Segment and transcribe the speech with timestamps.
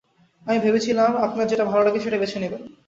[0.45, 2.61] আমি ভেবেছিলাম আপনার যেটা ভালো লাগে সেটা বেছে নেবেন।